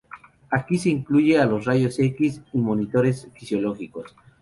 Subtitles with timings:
[0.49, 4.15] Aquí se incluyen a los Rayos X y monitores fisiológicos.